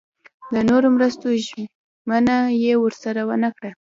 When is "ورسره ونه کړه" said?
2.83-3.71